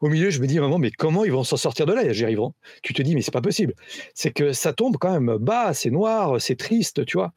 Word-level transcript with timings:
au 0.00 0.08
milieu, 0.08 0.30
je 0.30 0.40
me 0.40 0.46
dis 0.46 0.58
moment, 0.58 0.78
mais 0.78 0.90
comment 0.90 1.24
ils 1.24 1.32
vont 1.32 1.44
s'en 1.44 1.56
sortir 1.56 1.86
de 1.86 1.92
là 1.92 2.12
J'y 2.12 2.24
arriveront. 2.24 2.54
Tu 2.82 2.94
te 2.94 3.02
dis, 3.02 3.14
mais 3.14 3.22
c'est 3.22 3.30
pas 3.30 3.42
possible. 3.42 3.74
C'est 4.14 4.30
que 4.30 4.52
ça 4.52 4.72
tombe 4.72 4.96
quand 4.98 5.12
même 5.12 5.36
bas, 5.38 5.74
c'est 5.74 5.90
noir, 5.90 6.40
c'est 6.40 6.56
triste, 6.56 7.04
tu 7.04 7.18
vois. 7.18 7.32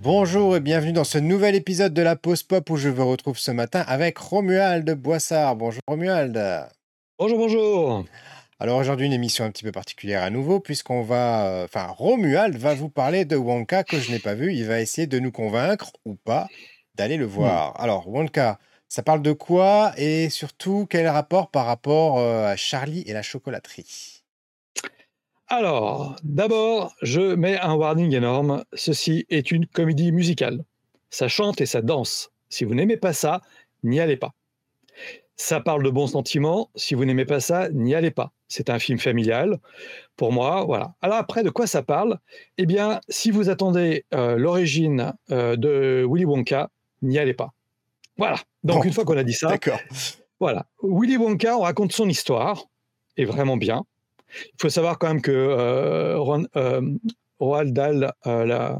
Bonjour 0.00 0.56
et 0.56 0.60
bienvenue 0.60 0.92
dans 0.92 1.04
ce 1.04 1.18
nouvel 1.18 1.54
épisode 1.54 1.94
de 1.94 2.02
la 2.02 2.16
Pause 2.16 2.42
Pop 2.42 2.68
où 2.70 2.76
je 2.76 2.88
vous 2.88 3.08
retrouve 3.08 3.38
ce 3.38 3.52
matin 3.52 3.84
avec 3.86 4.18
Romuald 4.18 4.90
Boissard. 4.94 5.54
Bonjour 5.54 5.82
Romuald. 5.86 6.36
Bonjour, 7.18 7.38
bonjour. 7.38 8.04
Alors 8.62 8.78
aujourd'hui, 8.78 9.06
une 9.06 9.12
émission 9.12 9.44
un 9.44 9.50
petit 9.50 9.64
peu 9.64 9.72
particulière 9.72 10.22
à 10.22 10.30
nouveau, 10.30 10.60
puisqu'on 10.60 11.02
va. 11.02 11.48
euh, 11.48 11.64
Enfin, 11.64 11.88
Romuald 11.88 12.54
va 12.54 12.74
vous 12.74 12.88
parler 12.88 13.24
de 13.24 13.34
Wonka 13.34 13.82
que 13.82 13.98
je 13.98 14.12
n'ai 14.12 14.20
pas 14.20 14.34
vu. 14.34 14.54
Il 14.54 14.66
va 14.66 14.80
essayer 14.80 15.08
de 15.08 15.18
nous 15.18 15.32
convaincre, 15.32 15.90
ou 16.04 16.14
pas, 16.14 16.46
d'aller 16.94 17.16
le 17.16 17.24
voir. 17.24 17.74
Alors, 17.80 18.08
Wonka, 18.08 18.60
ça 18.88 19.02
parle 19.02 19.20
de 19.20 19.32
quoi 19.32 19.92
et 19.96 20.30
surtout, 20.30 20.86
quel 20.88 21.08
rapport 21.08 21.50
par 21.50 21.66
rapport 21.66 22.20
euh, 22.20 22.52
à 22.52 22.54
Charlie 22.54 23.02
et 23.08 23.12
la 23.12 23.22
chocolaterie? 23.22 24.22
Alors, 25.48 26.14
d'abord, 26.22 26.94
je 27.02 27.34
mets 27.34 27.58
un 27.58 27.74
warning 27.74 28.14
énorme. 28.14 28.62
Ceci 28.74 29.26
est 29.28 29.50
une 29.50 29.66
comédie 29.66 30.12
musicale. 30.12 30.62
Ça 31.10 31.26
chante 31.26 31.60
et 31.60 31.66
ça 31.66 31.82
danse. 31.82 32.30
Si 32.48 32.62
vous 32.62 32.76
n'aimez 32.76 32.96
pas 32.96 33.12
ça, 33.12 33.40
n'y 33.82 33.98
allez 33.98 34.16
pas. 34.16 34.34
Ça 35.34 35.60
parle 35.60 35.82
de 35.82 35.90
bons 35.90 36.06
sentiments. 36.06 36.70
Si 36.76 36.94
vous 36.94 37.04
n'aimez 37.04 37.24
pas 37.24 37.40
ça, 37.40 37.68
n'y 37.70 37.96
allez 37.96 38.12
pas. 38.12 38.32
C'est 38.54 38.68
un 38.68 38.78
film 38.78 38.98
familial. 38.98 39.58
Pour 40.16 40.30
moi, 40.30 40.64
voilà. 40.66 40.92
Alors 41.00 41.16
après, 41.16 41.42
de 41.42 41.48
quoi 41.48 41.66
ça 41.66 41.82
parle? 41.82 42.18
Eh 42.58 42.66
bien, 42.66 43.00
si 43.08 43.30
vous 43.30 43.48
attendez 43.48 44.04
euh, 44.12 44.36
l'origine 44.36 45.14
euh, 45.30 45.56
de 45.56 46.06
Willy 46.06 46.26
Wonka, 46.26 46.68
n'y 47.00 47.18
allez 47.18 47.32
pas. 47.32 47.52
Voilà. 48.18 48.36
Donc 48.62 48.78
Bon. 48.80 48.84
une 48.84 48.92
fois 48.92 49.04
qu'on 49.06 49.16
a 49.16 49.24
dit 49.24 49.32
ça, 49.32 49.48
D'accord. 49.48 49.80
voilà. 50.38 50.66
Willy 50.82 51.16
Wonka, 51.16 51.56
on 51.56 51.62
raconte 51.62 51.92
son 51.92 52.08
histoire, 52.10 52.64
et 53.16 53.24
vraiment 53.24 53.56
bien. 53.56 53.84
Il 54.34 54.60
faut 54.60 54.68
savoir 54.68 54.98
quand 54.98 55.08
même 55.08 55.22
que 55.22 55.32
euh, 55.32 56.18
Ron- 56.18 56.46
Roald 57.40 57.72
Dahl, 57.72 58.12
la- 58.26 58.78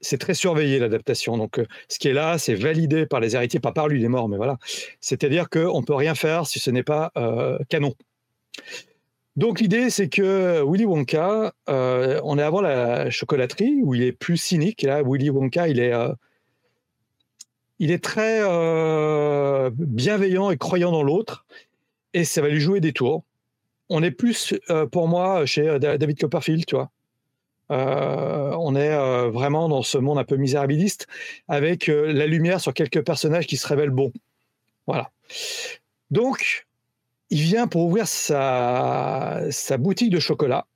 c'est 0.00 0.18
très 0.18 0.34
surveillé 0.34 0.78
l'adaptation. 0.78 1.36
Donc, 1.36 1.58
euh, 1.58 1.66
ce 1.88 1.98
qui 1.98 2.06
est 2.08 2.12
là, 2.12 2.38
c'est 2.38 2.54
validé 2.54 3.06
par 3.06 3.18
les 3.20 3.34
héritiers, 3.34 3.58
pas 3.60 3.72
par 3.72 3.88
lui, 3.88 3.98
il 4.00 4.04
est 4.04 4.08
mort, 4.08 4.28
mais 4.28 4.36
voilà. 4.36 4.58
C'est-à-dire 5.00 5.48
qu'on 5.48 5.80
ne 5.80 5.84
peut 5.84 5.94
rien 5.94 6.14
faire 6.14 6.46
si 6.46 6.58
ce 6.60 6.70
n'est 6.70 6.82
pas 6.84 7.10
euh, 7.16 7.58
canon. 7.68 7.94
Donc, 9.36 9.60
l'idée, 9.60 9.88
c'est 9.88 10.08
que 10.08 10.62
Willy 10.62 10.84
Wonka, 10.84 11.54
euh, 11.70 12.20
on 12.22 12.38
est 12.38 12.42
avant 12.42 12.60
la 12.60 13.08
chocolaterie, 13.08 13.80
où 13.82 13.94
il 13.94 14.02
est 14.02 14.12
plus 14.12 14.36
cynique. 14.36 14.82
Là, 14.82 15.02
Willy 15.02 15.30
Wonka, 15.30 15.68
il 15.68 15.80
est, 15.80 15.94
euh, 15.94 16.12
il 17.78 17.90
est 17.90 18.04
très 18.04 18.40
euh, 18.42 19.70
bienveillant 19.74 20.50
et 20.50 20.58
croyant 20.58 20.92
dans 20.92 21.02
l'autre, 21.02 21.46
et 22.12 22.24
ça 22.24 22.42
va 22.42 22.48
lui 22.48 22.60
jouer 22.60 22.80
des 22.80 22.92
tours. 22.92 23.24
On 23.88 24.02
est 24.02 24.10
plus, 24.10 24.54
pour 24.90 25.08
moi, 25.08 25.46
chez 25.46 25.78
Da- 25.78 25.96
David 25.98 26.18
Copperfield, 26.20 26.66
tu 26.66 26.76
vois. 26.76 26.90
On 27.68 28.76
est 28.76 29.30
vraiment 29.30 29.68
dans 29.68 29.82
ce 29.82 29.96
monde 29.96 30.18
un 30.18 30.24
peu 30.24 30.36
misérabiliste, 30.36 31.06
avec 31.48 31.86
la 31.86 32.26
lumière 32.26 32.60
sur 32.60 32.74
quelques 32.74 33.02
personnages 33.02 33.46
qui 33.46 33.56
se 33.56 33.66
révèlent 33.66 33.90
bons. 33.90 34.12
Voilà. 34.86 35.10
Donc, 36.10 36.66
il 37.32 37.40
vient 37.40 37.66
pour 37.66 37.86
ouvrir 37.86 38.06
sa, 38.06 39.40
boutique 39.78 40.10
de 40.10 40.20
chocolat, 40.20 40.66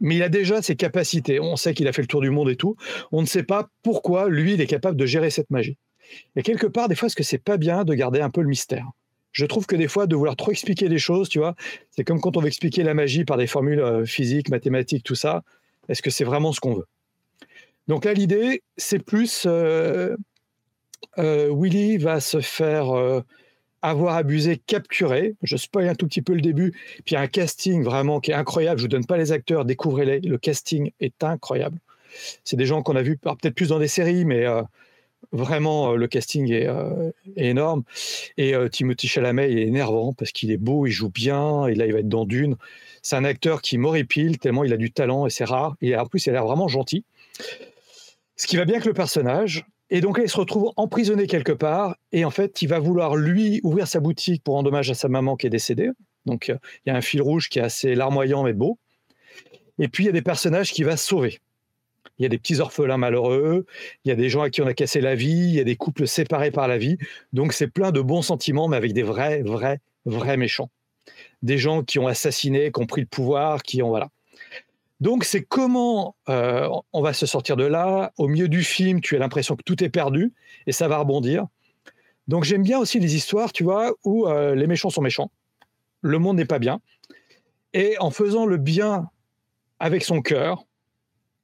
mais 0.00 0.16
il 0.16 0.22
a 0.24 0.28
déjà 0.28 0.60
ses 0.60 0.74
capacités. 0.74 1.38
On 1.38 1.54
sait 1.54 1.72
qu'il 1.72 1.86
a 1.86 1.92
fait 1.92 2.02
le 2.02 2.08
tour 2.08 2.20
du 2.20 2.30
monde 2.30 2.50
et 2.50 2.56
tout. 2.56 2.74
On 3.12 3.22
ne 3.22 3.26
sait 3.26 3.44
pas 3.44 3.68
pourquoi 3.84 4.28
lui, 4.28 4.54
il 4.54 4.60
est 4.60 4.66
capable 4.66 4.96
de 4.96 5.06
gérer 5.06 5.30
cette 5.30 5.50
magie. 5.50 5.78
Et 6.34 6.42
quelque 6.42 6.66
part, 6.66 6.88
des 6.88 6.96
fois, 6.96 7.06
est-ce 7.06 7.14
que 7.14 7.22
c'est 7.22 7.38
pas 7.38 7.58
bien 7.58 7.84
de 7.84 7.94
garder 7.94 8.20
un 8.20 8.28
peu 8.28 8.40
le 8.40 8.48
mystère? 8.48 8.88
Je 9.30 9.46
trouve 9.46 9.66
que 9.66 9.76
des 9.76 9.86
fois, 9.86 10.08
de 10.08 10.16
vouloir 10.16 10.34
trop 10.34 10.50
expliquer 10.50 10.88
les 10.88 10.98
choses, 10.98 11.28
tu 11.28 11.38
vois, 11.38 11.54
c'est 11.92 12.02
comme 12.02 12.20
quand 12.20 12.36
on 12.36 12.40
veut 12.40 12.48
expliquer 12.48 12.82
la 12.82 12.94
magie 12.94 13.24
par 13.24 13.36
des 13.36 13.46
formules 13.46 13.78
euh, 13.78 14.04
physiques, 14.04 14.48
mathématiques, 14.48 15.04
tout 15.04 15.14
ça. 15.14 15.44
Est-ce 15.88 16.02
que 16.02 16.10
c'est 16.10 16.24
vraiment 16.24 16.52
ce 16.52 16.58
qu'on 16.58 16.74
veut? 16.74 16.86
Donc 17.86 18.04
là, 18.04 18.14
l'idée, 18.14 18.64
c'est 18.76 18.98
plus 18.98 19.44
euh, 19.46 20.16
euh, 21.18 21.54
Willy 21.54 21.98
va 21.98 22.18
se 22.18 22.40
faire 22.40 23.22
avoir 23.82 24.16
abusé, 24.16 24.56
capturé. 24.56 25.34
Je 25.42 25.56
spoil 25.56 25.88
un 25.88 25.94
tout 25.94 26.06
petit 26.06 26.22
peu 26.22 26.34
le 26.34 26.40
début. 26.40 26.72
Puis 27.04 27.12
il 27.12 27.14
y 27.14 27.16
a 27.16 27.20
un 27.20 27.26
casting 27.28 27.82
vraiment 27.82 28.20
qui 28.20 28.30
est 28.30 28.34
incroyable. 28.34 28.78
Je 28.78 28.84
vous 28.84 28.88
donne 28.88 29.06
pas 29.06 29.16
les 29.16 29.32
acteurs, 29.32 29.64
découvrez-les. 29.64 30.20
Le 30.20 30.38
casting 30.38 30.90
est 31.00 31.22
incroyable. 31.22 31.78
C'est 32.44 32.56
des 32.56 32.66
gens 32.66 32.82
qu'on 32.82 32.96
a 32.96 33.02
vus 33.02 33.18
alors 33.22 33.36
peut-être 33.36 33.54
plus 33.54 33.68
dans 33.68 33.78
des 33.78 33.88
séries, 33.88 34.24
mais 34.24 34.46
euh, 34.46 34.62
vraiment 35.32 35.92
euh, 35.92 35.96
le 35.96 36.08
casting 36.08 36.50
est, 36.50 36.66
euh, 36.66 37.10
énorme. 37.36 37.84
Et 38.36 38.54
Timothy 38.70 39.08
Chalamet 39.08 39.52
est 39.52 39.66
énervant 39.66 40.12
parce 40.12 40.32
qu'il 40.32 40.50
est 40.50 40.56
beau, 40.56 40.86
il 40.86 40.92
joue 40.92 41.10
bien. 41.10 41.66
Et 41.66 41.74
là, 41.74 41.86
il 41.86 41.92
va 41.92 42.00
être 42.00 42.08
dans 42.08 42.24
Dune. 42.24 42.56
C'est 43.02 43.16
un 43.16 43.24
acteur 43.24 43.62
qui 43.62 43.78
m'horripile 43.78 44.38
tellement 44.38 44.64
il 44.64 44.72
a 44.72 44.76
du 44.76 44.90
talent 44.90 45.26
et 45.26 45.30
c'est 45.30 45.44
rare. 45.44 45.76
Et 45.80 45.96
en 45.96 46.06
plus, 46.06 46.26
il 46.26 46.30
a 46.30 46.32
l'air 46.32 46.44
vraiment 46.44 46.68
gentil. 46.68 47.04
Ce 48.36 48.46
qui 48.46 48.56
va 48.56 48.64
bien 48.64 48.76
avec 48.76 48.86
le 48.86 48.92
personnage. 48.94 49.66
Et 49.90 50.00
donc 50.00 50.20
il 50.22 50.28
se 50.28 50.36
retrouve 50.36 50.72
emprisonné 50.76 51.26
quelque 51.26 51.52
part. 51.52 51.96
Et 52.12 52.24
en 52.24 52.30
fait, 52.30 52.62
il 52.62 52.68
va 52.68 52.78
vouloir, 52.78 53.16
lui, 53.16 53.60
ouvrir 53.62 53.86
sa 53.88 54.00
boutique 54.00 54.42
pour 54.42 54.54
rendre 54.54 54.68
hommage 54.68 54.90
à 54.90 54.94
sa 54.94 55.08
maman 55.08 55.36
qui 55.36 55.46
est 55.46 55.50
décédée. 55.50 55.90
Donc, 56.26 56.50
euh, 56.50 56.58
il 56.84 56.90
y 56.90 56.92
a 56.92 56.96
un 56.96 57.00
fil 57.00 57.22
rouge 57.22 57.48
qui 57.48 57.58
est 57.58 57.62
assez 57.62 57.94
larmoyant 57.94 58.42
mais 58.42 58.52
beau. 58.52 58.78
Et 59.78 59.88
puis, 59.88 60.04
il 60.04 60.06
y 60.06 60.10
a 60.10 60.12
des 60.12 60.22
personnages 60.22 60.72
qu'il 60.72 60.84
va 60.84 60.96
sauver. 60.96 61.38
Il 62.18 62.24
y 62.24 62.26
a 62.26 62.28
des 62.28 62.38
petits 62.38 62.58
orphelins 62.58 62.96
malheureux, 62.96 63.64
il 64.04 64.08
y 64.08 64.12
a 64.12 64.16
des 64.16 64.28
gens 64.28 64.42
à 64.42 64.50
qui 64.50 64.60
on 64.60 64.66
a 64.66 64.74
cassé 64.74 65.00
la 65.00 65.14
vie, 65.14 65.28
il 65.28 65.54
y 65.54 65.60
a 65.60 65.64
des 65.64 65.76
couples 65.76 66.06
séparés 66.06 66.50
par 66.50 66.66
la 66.66 66.76
vie. 66.76 66.98
Donc, 67.32 67.52
c'est 67.52 67.68
plein 67.68 67.92
de 67.92 68.00
bons 68.00 68.22
sentiments, 68.22 68.66
mais 68.66 68.76
avec 68.76 68.92
des 68.92 69.04
vrais, 69.04 69.42
vrais, 69.42 69.80
vrais 70.04 70.36
méchants. 70.36 70.70
Des 71.42 71.58
gens 71.58 71.84
qui 71.84 71.98
ont 72.00 72.08
assassiné, 72.08 72.72
qui 72.72 72.80
ont 72.80 72.86
pris 72.86 73.02
le 73.02 73.06
pouvoir, 73.06 73.62
qui 73.62 73.82
ont. 73.82 73.90
Voilà. 73.90 74.10
Donc, 75.00 75.24
c'est 75.24 75.42
comment 75.42 76.16
euh, 76.28 76.68
on 76.92 77.02
va 77.02 77.12
se 77.12 77.26
sortir 77.26 77.56
de 77.56 77.64
là. 77.64 78.12
Au 78.18 78.26
milieu 78.26 78.48
du 78.48 78.64
film, 78.64 79.00
tu 79.00 79.14
as 79.14 79.18
l'impression 79.18 79.54
que 79.54 79.62
tout 79.62 79.82
est 79.84 79.88
perdu 79.88 80.32
et 80.66 80.72
ça 80.72 80.88
va 80.88 80.98
rebondir. 80.98 81.46
Donc, 82.26 82.44
j'aime 82.44 82.62
bien 82.62 82.78
aussi 82.78 82.98
les 82.98 83.14
histoires, 83.14 83.52
tu 83.52 83.62
vois, 83.62 83.92
où 84.04 84.26
euh, 84.26 84.54
les 84.54 84.66
méchants 84.66 84.90
sont 84.90 85.00
méchants, 85.00 85.30
le 86.02 86.18
monde 86.18 86.36
n'est 86.36 86.44
pas 86.44 86.58
bien. 86.58 86.80
Et 87.74 87.96
en 88.00 88.10
faisant 88.10 88.44
le 88.44 88.56
bien 88.56 89.08
avec 89.78 90.02
son 90.02 90.20
cœur, 90.20 90.66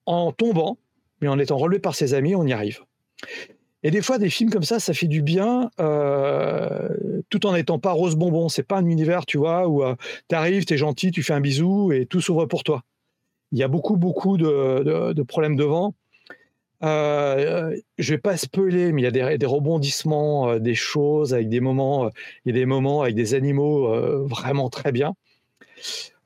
en 0.06 0.32
tombant, 0.32 0.78
mais 1.20 1.28
en 1.28 1.38
étant 1.38 1.56
relevé 1.56 1.78
par 1.78 1.94
ses 1.94 2.12
amis, 2.12 2.34
on 2.34 2.44
y 2.44 2.52
arrive. 2.52 2.80
Et 3.84 3.90
des 3.90 4.02
fois, 4.02 4.18
des 4.18 4.30
films 4.30 4.50
comme 4.50 4.64
ça, 4.64 4.80
ça 4.80 4.94
fait 4.94 5.06
du 5.06 5.22
bien, 5.22 5.70
euh, 5.78 6.88
tout 7.30 7.46
en 7.46 7.52
n'étant 7.52 7.78
pas 7.78 7.92
rose 7.92 8.16
bonbon. 8.16 8.48
C'est 8.48 8.62
pas 8.62 8.78
un 8.78 8.86
univers, 8.86 9.26
tu 9.26 9.38
vois, 9.38 9.68
où 9.68 9.82
tu 10.28 10.34
arrives, 10.34 10.64
tu 10.64 10.74
es 10.74 10.76
gentil, 10.76 11.12
tu 11.12 11.22
fais 11.22 11.34
un 11.34 11.40
bisou 11.40 11.92
et 11.92 12.06
tout 12.06 12.20
s'ouvre 12.20 12.46
pour 12.46 12.64
toi. 12.64 12.82
Il 13.54 13.58
y 13.58 13.62
a 13.62 13.68
beaucoup, 13.68 13.96
beaucoup 13.96 14.36
de, 14.36 15.22
problèmes 15.22 15.54
devant. 15.54 15.94
Euh, 16.82 17.76
je 17.98 18.12
vais 18.12 18.18
pas 18.18 18.36
spoiler, 18.36 18.90
mais 18.90 19.02
il 19.02 19.04
y 19.04 19.06
a 19.06 19.38
des, 19.38 19.46
rebondissements, 19.46 20.50
euh, 20.50 20.58
des 20.58 20.74
choses 20.74 21.32
avec 21.32 21.48
des 21.48 21.60
moments, 21.60 22.06
euh, 22.06 22.10
il 22.44 22.48
y 22.52 22.58
a 22.58 22.60
des 22.60 22.66
moments 22.66 23.02
avec 23.02 23.14
des 23.14 23.32
animaux 23.34 23.94
euh, 23.94 24.26
vraiment 24.26 24.70
très 24.70 24.90
bien. 24.90 25.14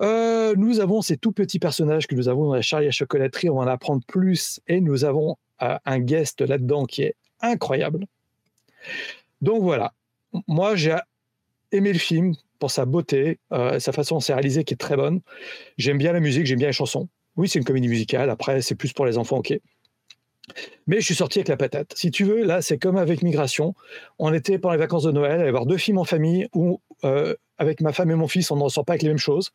Euh, 0.01 0.55
nous 0.57 0.81
avons 0.81 1.03
ces 1.03 1.19
tout 1.19 1.33
petits 1.33 1.59
personnages 1.59 2.07
que 2.07 2.15
nous 2.15 2.31
avons 2.31 2.47
dans 2.47 2.55
la 2.55 2.63
Charlie 2.63 2.87
à 2.87 2.93
chocolaterie. 2.93 3.51
On 3.51 3.57
va 3.57 3.65
en 3.65 3.67
apprendre 3.67 4.03
plus 4.07 4.61
et 4.67 4.81
nous 4.81 5.05
avons 5.05 5.37
un 5.61 5.99
guest 5.99 6.41
là-dedans 6.41 6.87
qui 6.87 7.03
est 7.03 7.15
incroyable. 7.43 8.07
Donc 9.43 9.63
voilà. 9.63 9.93
Moi, 10.47 10.77
j'ai 10.77 10.97
aimé 11.73 11.93
le 11.93 11.99
film 11.99 12.35
pour 12.59 12.71
sa 12.71 12.87
beauté, 12.87 13.39
sa 13.51 13.93
façon 13.93 14.19
de 14.19 14.23
se 14.23 14.33
réaliser 14.33 14.65
qui 14.65 14.75
est 14.75 14.79
très 14.79 14.97
bonne. 14.97 15.21
J'aime 15.77 15.99
bien 15.99 16.13
la 16.13 16.21
musique, 16.21 16.47
j'aime 16.47 16.59
bien 16.59 16.69
les 16.69 16.73
chansons. 16.73 17.09
Oui, 17.39 17.49
c'est 17.49 17.61
une 17.61 17.65
comédie 17.65 17.89
musicale. 17.89 18.31
Après, 18.31 18.61
c'est 18.61 18.75
plus 18.75 18.93
pour 18.93 19.07
les 19.07 19.17
enfants, 19.17 19.39
ok. 19.39 19.55
Mais 20.89 21.01
je 21.01 21.05
suis 21.05 21.15
sorti 21.15 21.39
avec 21.39 21.49
la 21.49 21.57
patate. 21.57 21.93
Si 21.95 22.11
tu 22.11 22.25
veux, 22.25 22.43
là, 22.43 22.63
c'est 22.63 22.79
comme 22.79 22.97
avec 22.97 23.23
Migration. 23.23 23.75
On 24.19 24.35
était 24.35 24.59
pendant 24.59 24.73
les 24.73 24.79
vacances 24.79 25.05
de 25.05 25.13
Noël, 25.13 25.41
à 25.41 25.51
voir 25.51 25.65
deux 25.65 25.77
films 25.77 25.99
en 25.99 26.05
famille 26.05 26.49
où, 26.53 26.81
euh, 27.05 27.37
avec 27.57 27.81
ma 27.81 27.93
femme 27.93 28.11
et 28.11 28.17
mon 28.17 28.27
fils, 28.27 28.51
on 28.51 28.57
ne 28.57 28.63
ressort 28.63 28.85
pas 28.85 28.95
avec 28.95 29.03
les 29.03 29.09
mêmes 29.09 29.19
choses. 29.19 29.53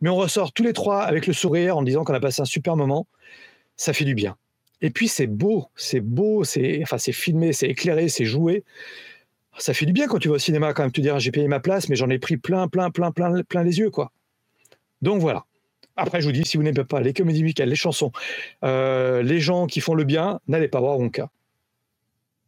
Mais 0.00 0.08
on 0.08 0.16
ressort 0.16 0.52
tous 0.52 0.62
les 0.62 0.72
trois 0.72 1.02
avec 1.02 1.26
le 1.26 1.34
sourire 1.34 1.76
en 1.76 1.82
disant 1.82 2.04
qu'on 2.04 2.14
a 2.14 2.20
passé 2.20 2.40
un 2.40 2.46
super 2.46 2.74
moment. 2.74 3.06
Ça 3.76 3.92
fait 3.92 4.06
du 4.06 4.14
bien. 4.14 4.36
Et 4.80 4.88
puis, 4.88 5.06
c'est 5.06 5.26
beau, 5.26 5.66
c'est 5.74 6.00
beau, 6.00 6.42
c'est 6.42 6.80
enfin, 6.82 6.96
filmé, 6.98 7.52
c'est 7.52 7.68
éclairé, 7.68 8.08
c'est 8.08 8.24
joué. 8.24 8.64
Ça 9.58 9.74
fait 9.74 9.84
du 9.84 9.92
bien 9.92 10.06
quand 10.06 10.18
tu 10.18 10.28
vas 10.28 10.36
au 10.36 10.38
cinéma, 10.38 10.72
quand 10.72 10.84
même. 10.84 10.92
Tu 10.92 11.02
diras, 11.02 11.18
j'ai 11.18 11.32
payé 11.32 11.48
ma 11.48 11.60
place, 11.60 11.90
mais 11.90 11.96
j'en 11.96 12.08
ai 12.08 12.18
pris 12.18 12.38
plein, 12.38 12.66
plein, 12.68 12.90
plein, 12.90 13.10
plein, 13.10 13.42
plein 13.42 13.62
les 13.62 13.78
yeux, 13.78 13.90
quoi. 13.90 14.10
Donc 15.02 15.20
voilà. 15.20 15.44
Après, 15.96 16.20
je 16.20 16.26
vous 16.26 16.32
dis, 16.32 16.44
si 16.44 16.56
vous 16.56 16.62
n'aimez 16.62 16.84
pas 16.84 17.00
les 17.00 17.12
comédies 17.12 17.42
musicales, 17.42 17.68
les 17.68 17.76
chansons, 17.76 18.12
euh, 18.64 19.22
les 19.22 19.40
gens 19.40 19.66
qui 19.66 19.80
font 19.80 19.94
le 19.94 20.04
bien, 20.04 20.40
n'allez 20.48 20.68
pas 20.68 20.80
voir 20.80 20.98
Wonka. 20.98 21.30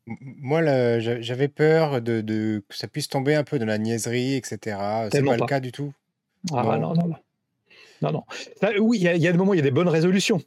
Moi, 0.06 0.62
j'avais 1.00 1.48
peur 1.48 2.00
de, 2.00 2.20
de- 2.22 2.62
que 2.68 2.76
ça 2.76 2.88
puisse 2.88 3.08
tomber 3.08 3.34
un 3.34 3.44
peu 3.44 3.58
dans 3.58 3.66
la 3.66 3.76
niaiserie, 3.78 4.34
etc. 4.34 4.76
C'est 5.04 5.10
Tellement 5.10 5.32
pas 5.32 5.36
le 5.36 5.40
pas. 5.40 5.46
cas 5.46 5.60
du 5.60 5.70
tout. 5.72 5.92
Ah 6.52 6.62
Non. 6.62 6.94
non, 6.94 6.94
non, 8.00 8.12
non. 8.12 8.24
Oui, 8.80 8.98
il 8.98 9.02
y, 9.04 9.08
a- 9.08 9.14
il 9.14 9.22
y 9.22 9.28
a 9.28 9.32
des 9.32 9.38
moments, 9.38 9.52
il 9.54 9.58
y 9.58 9.60
a 9.60 9.64
des 9.64 9.70
bonnes 9.70 9.88
résolutions. 9.88 10.40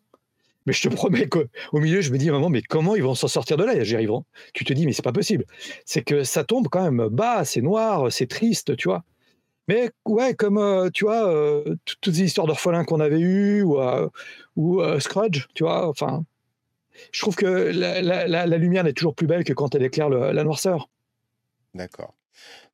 Mais 0.68 0.74
je 0.74 0.88
te 0.88 0.94
promets 0.94 1.28
qu'au 1.28 1.46
milieu, 1.74 2.02
je 2.02 2.12
me 2.12 2.18
dis 2.20 2.30
vraiment, 2.30 2.50
mais 2.50 2.62
comment 2.62 2.96
ils 2.96 3.02
vont 3.04 3.16
s'en 3.16 3.28
sortir 3.28 3.58
de 3.58 3.64
là? 3.64 3.84
J'y 3.84 3.96
arriveront. 3.96 4.26
Tu 4.54 4.64
te 4.64 4.74
dis, 4.74 4.86
mais 4.86 4.94
c'est 4.94 5.02
pas 5.04 5.12
possible. 5.12 5.46
C'est 5.86 6.04
que 6.04 6.24
ça 6.24 6.44
tombe 6.44 6.68
quand 6.68 6.84
même 6.84 7.08
bas, 7.10 7.46
c'est 7.46 7.62
noir, 7.62 8.12
c'est 8.12 8.28
triste, 8.28 8.76
tu 8.78 8.88
vois? 8.88 9.04
Mais 9.68 9.92
ouais, 10.06 10.34
comme, 10.36 10.58
heu, 10.60 10.90
tu 10.94 11.06
vois, 11.06 11.32
heu, 11.34 11.78
toutes 11.86 12.08
les 12.08 12.24
histoires 12.24 12.48
d'orphelins 12.48 12.84
qu'on 12.86 13.00
avait 13.00 13.20
eues 13.20 13.62
ou, 13.64 13.80
heu, 13.82 14.10
ou, 14.56 14.82
heu, 14.82 15.00
Scrooge, 15.00 15.48
tu 15.54 15.64
vois? 15.64 15.88
Enfin, 15.88 16.24
je 17.12 17.22
trouve 17.22 17.36
que 17.36 17.46
la 17.46 18.02
la 18.02 18.28
la 18.28 18.46
la 18.48 18.58
lumière 18.58 18.84
n'est 18.86 18.94
toujours 18.94 19.16
plus 19.16 19.28
belle 19.28 19.44
que 19.46 19.54
quand 19.54 19.76
elle 19.76 19.84
éclaire 19.84 20.10
le 20.10 20.32
la 20.34 20.44
noirceur. 20.44 20.90
D'accord. 21.74 22.16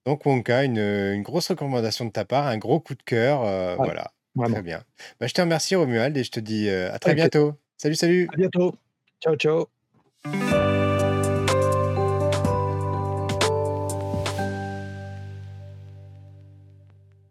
Donc 0.06 0.26
Wonka, 0.26 0.66
une, 0.66 0.80
une 0.80 1.24
grosse 1.24 1.50
recommandation 1.50 2.06
de 2.06 2.12
ta 2.12 2.26
part, 2.26 2.48
un 2.48 2.58
gros 2.58 2.80
coup 2.80 2.96
de 2.96 3.04
cœur, 3.04 3.42
Ouais, 3.78 3.86
voilà. 3.86 4.14
Très 4.46 4.62
bien. 4.62 4.84
Bah, 5.20 5.28
je 5.28 5.34
te 5.34 5.42
remercie 5.42 5.76
Romuald 5.76 6.16
et 6.18 6.24
je 6.24 6.32
te 6.32 6.40
dis, 6.40 6.70
à 6.70 7.00
très 7.00 7.16
bientôt. 7.16 7.56
Salut, 7.78 7.96
salut! 7.96 8.30
à 8.34 8.38
bientôt. 8.38 8.76
Ciao, 9.22 9.36
ciao. 9.36 9.68